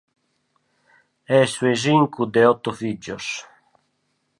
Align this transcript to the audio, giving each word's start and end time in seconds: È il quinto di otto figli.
È 1.31 1.35
il 1.35 1.79
quinto 1.83 2.25
di 2.25 2.39
otto 2.41 2.71
figli. 2.71 3.15